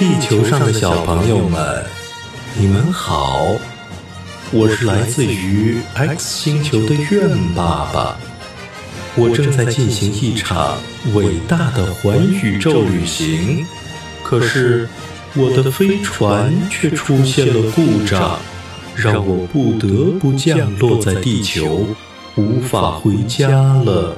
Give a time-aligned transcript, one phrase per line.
[0.00, 1.84] 地球上的小朋友们，
[2.56, 3.48] 你们好！
[4.50, 8.16] 我是来自于 X 星球的愿爸爸，
[9.14, 10.78] 我正在进行一场
[11.12, 13.66] 伟大的环宇宙旅行，
[14.22, 14.88] 可是
[15.34, 18.40] 我的飞船却出现了故障，
[18.96, 21.86] 让我不得不降落在地球，
[22.36, 24.16] 无法回家了。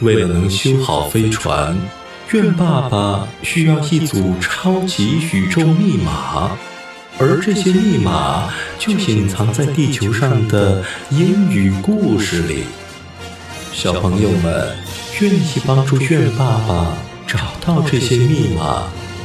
[0.00, 1.78] 为了能修好飞船。
[2.32, 6.56] 愿爸爸需要一组超级宇宙密码，
[7.18, 8.48] 而这些密码
[8.78, 12.66] 就隐藏在地球上的英语故事里。
[13.72, 14.76] 小朋友们
[15.20, 18.84] 愿意帮助愿爸爸找到这些密码，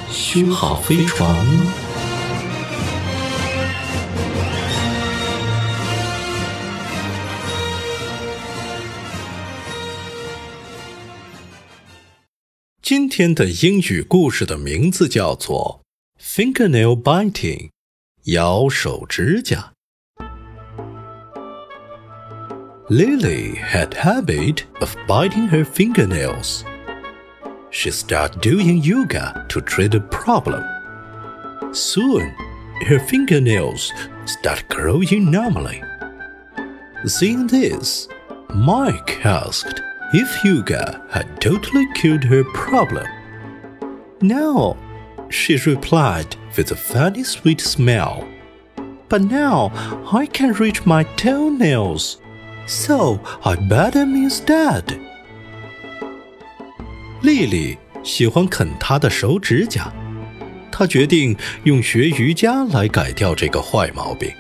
[0.10, 1.72] 修好飞船吗？
[12.85, 15.83] 今天的英语故事的名字叫做《
[16.23, 17.71] Fingernail Biting》，
[18.25, 19.73] 咬手指甲。
[22.89, 26.63] Lily had habit of biting her fingernails.
[27.71, 30.65] She started doing yoga to treat a problem.
[31.73, 32.33] Soon,
[32.89, 33.91] her fingernails
[34.27, 35.81] started growing normally.
[37.07, 38.09] Seeing this,
[38.49, 39.81] Mike asked
[40.14, 43.06] if yoga had totally cured her problem.
[44.22, 44.78] No,
[45.30, 48.24] she replied with a funny sweet smile.
[49.10, 49.72] But now
[50.12, 52.16] I can reach my toenails,
[52.66, 55.00] so I bet him instead.
[57.22, 59.92] 丽丽喜欢啃她的手指甲，
[60.72, 64.32] 她决定用学瑜伽来改掉这个坏毛病。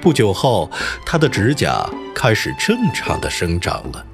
[0.00, 0.70] 不久后，
[1.04, 4.04] 她的指甲开始正常的生长了。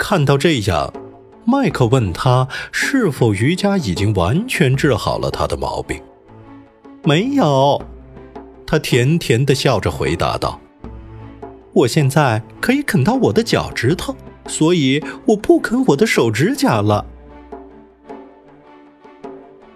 [0.00, 0.90] 看到这样，
[1.44, 6.02] 麦克问他是否瑜伽已经完全治好了他的毛病。
[7.04, 7.80] 没有，
[8.66, 10.58] 他甜甜的笑着回答道
[11.74, 14.16] ：“我现在可以啃到我的脚趾头，
[14.46, 17.04] 所以我不啃我的手指甲了。”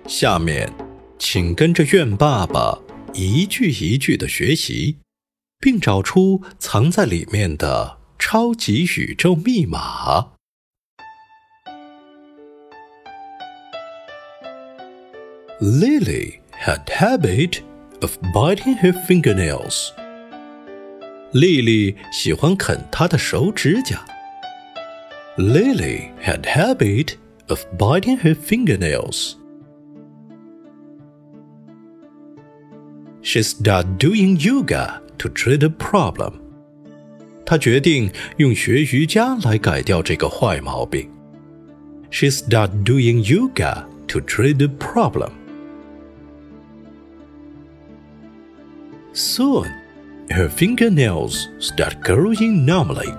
[0.08, 0.72] 下面，
[1.18, 2.78] 请跟着愿爸爸
[3.12, 4.96] 一句一句的学习，
[5.60, 7.98] 并找出藏在里面的。
[8.23, 10.31] 超级宇宙密码。
[15.61, 17.61] Lily had habit
[18.01, 19.89] of biting her fingernails.
[21.33, 24.05] 丽丽喜欢啃她的手指甲。
[25.37, 27.15] Lily had habit
[27.47, 29.35] of biting her fingernails.
[33.21, 36.42] She started doing yoga to treat a problem.
[37.45, 41.09] 她决定用学瑜伽来改掉这个坏毛病。
[42.11, 45.31] She started doing yoga to treat the problem.
[49.13, 49.67] Soon,
[50.29, 53.13] her fingernails start growing normally.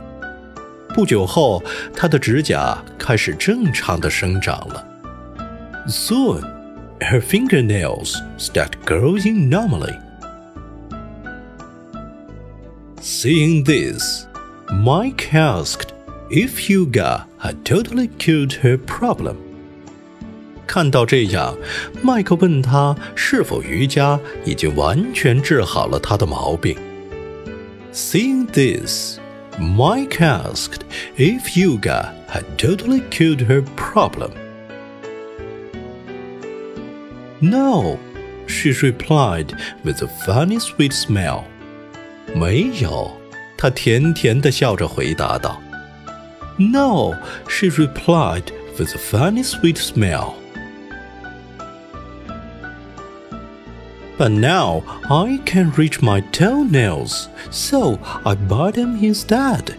[0.95, 1.63] 不久后，
[1.95, 4.87] 她的指甲开始正常的生长了。
[5.89, 6.43] Soon,
[7.01, 9.97] her fingernails start growing normally.
[13.08, 14.26] Seeing this,
[14.74, 15.94] Mike asked
[16.32, 19.36] if yoga had totally cured her problem.
[20.66, 21.56] 看到这样，
[22.02, 26.76] 麦克问他是否瑜伽已经完全治好了他的毛病。
[27.94, 29.20] Seeing this,
[29.60, 30.82] Mike asked
[31.16, 34.32] if yoga had totally cured her problem.
[37.40, 38.00] No,
[38.48, 39.54] she replied
[39.84, 41.44] with a funny sweet smile.
[42.35, 43.11] 没有，
[43.57, 45.61] 他甜甜的笑着回答道。
[46.57, 47.15] No,
[47.49, 48.45] she replied
[48.79, 50.35] with a funny sweet smile.
[54.19, 59.73] But now I can reach my toenails, so I bite them instead.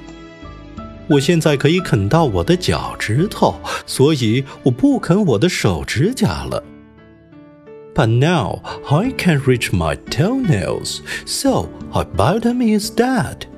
[1.08, 6.64] 我现在可以啃到我的脚趾头，所以我不啃我的手指甲了。
[7.97, 8.61] But now
[8.91, 13.49] I can reach my toenails, so I bite them instead.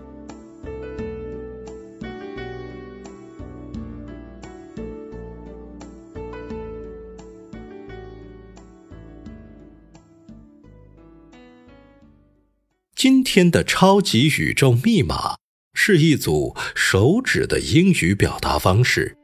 [12.94, 15.36] 今天的超级宇宙密码
[15.72, 19.16] 是一组手指的英语表达方式，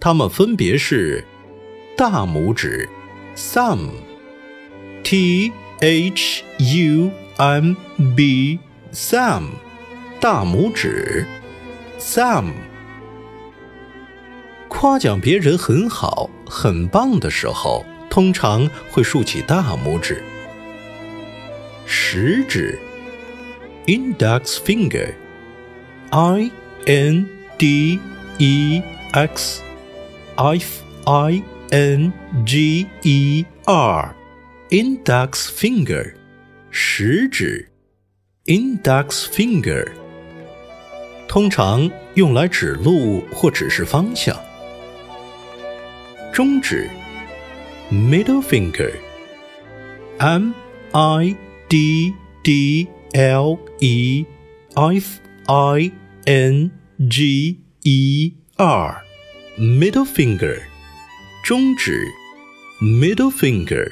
[0.00, 1.24] 它们分别是
[1.96, 2.88] 大拇指
[3.36, 4.13] thumb。
[5.03, 5.51] T
[5.81, 7.75] H U M
[8.15, 8.59] B
[8.93, 9.49] thumb，
[10.19, 11.25] 大拇指，
[11.99, 12.51] thumb。
[14.67, 20.23] 夸奖别人很好、很棒的时候， 通常会竖起大拇指。
[21.85, 22.77] 食指，
[23.87, 26.51] index finger，i
[26.85, 27.27] n
[27.57, 27.99] d
[28.37, 32.13] e x，f i n
[32.45, 33.45] g e
[34.73, 36.13] r，index finger，
[36.71, 37.67] 食指，
[38.45, 39.87] index finger，
[41.27, 44.37] 通常用来指路或指示方向。
[46.31, 46.87] 中指，
[47.91, 50.53] middle finger，m
[50.91, 51.35] i
[51.67, 52.13] d
[52.43, 54.25] d l e
[54.75, 55.91] f i
[56.25, 56.71] n
[57.09, 60.61] g e r，middle finger，
[61.43, 62.05] 中指，
[62.81, 63.91] middle finger。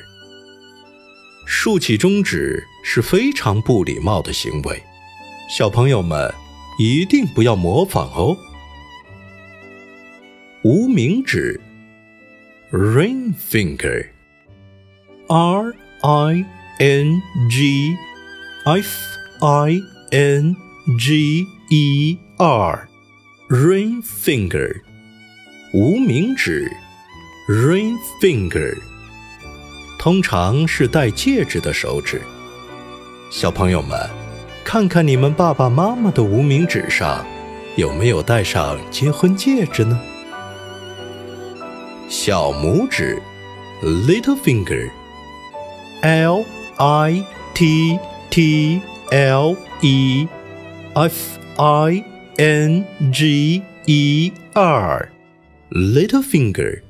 [1.46, 4.82] 竖起中指是非常不礼貌的行为，
[5.50, 6.32] 小朋友们
[6.78, 8.36] 一定不要模仿哦。
[10.62, 11.60] 无名指。
[12.72, 14.06] ring finger
[15.28, 16.44] R I
[16.78, 17.94] N G
[18.64, 18.88] F
[19.42, 19.78] I
[20.10, 20.56] N
[20.98, 22.88] G E R
[23.50, 24.80] ring finger
[25.74, 26.66] 无名指
[27.46, 28.74] ring finger
[30.02, 32.20] 通常是戴戒指的手指。
[33.30, 33.96] 小朋友们，
[34.64, 37.24] 看看你们爸爸妈妈的无名指上
[37.76, 40.00] 有没有戴上结婚戒指呢？
[42.08, 43.22] 小拇指
[43.80, 46.44] ，little finger，L
[46.78, 47.96] I T
[48.28, 48.82] T
[49.12, 50.26] L E
[50.94, 52.04] F I
[52.38, 56.82] N G E R，little finger，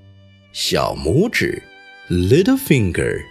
[0.55, 1.63] 小拇指
[2.13, 3.25] ，little finger。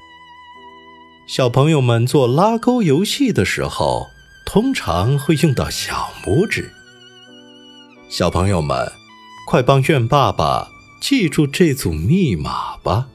[1.27, 4.09] 小朋友们做拉钩游戏的时候，
[4.43, 6.71] 通常会用到小拇指。
[8.09, 8.91] 小朋友们，
[9.47, 10.67] 快帮愿爸爸！
[10.99, 13.07] 记住这组密码吧。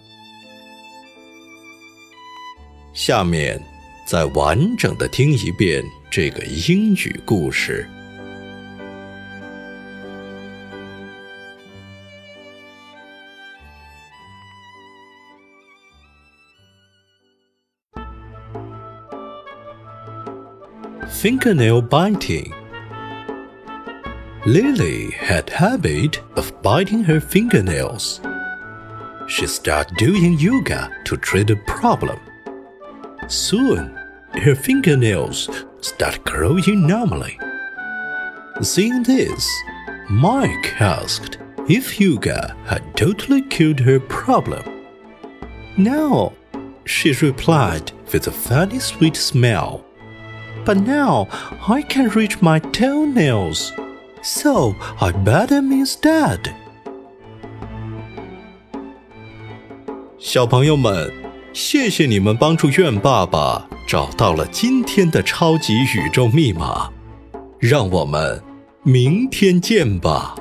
[2.94, 3.60] 下面
[4.06, 7.90] 再完整的听一遍这个英语故事。
[21.10, 22.52] Fingernail biting.
[24.44, 28.20] Lily had habit of biting her fingernails.
[29.28, 32.18] She started doing yoga to treat the problem.
[33.28, 33.96] Soon,
[34.34, 35.48] her fingernails
[35.80, 37.38] start growing normally.
[38.60, 39.48] Seeing this,
[40.10, 41.38] Mike asked
[41.68, 44.64] if yoga had totally cured her problem.
[45.76, 46.34] No,
[46.84, 49.85] she replied with a funny sweet smile
[50.66, 51.28] but now
[51.66, 53.70] I can reach my toenails.
[54.22, 56.40] So I bet him instead.
[60.18, 61.12] 小朋友们，
[61.52, 66.90] 谢谢你们帮助苑爸爸找到了今天的超级宇宙密码，
[67.60, 68.42] 让我们
[68.82, 70.34] 明天见吧。